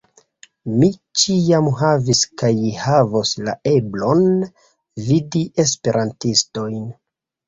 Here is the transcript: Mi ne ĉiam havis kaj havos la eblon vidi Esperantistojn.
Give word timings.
Mi 0.75 0.87
ne 0.91 1.19
ĉiam 1.23 1.67
havis 1.81 2.21
kaj 2.41 2.49
havos 2.83 3.33
la 3.47 3.53
eblon 3.73 4.23
vidi 5.11 5.43
Esperantistojn. 5.65 6.81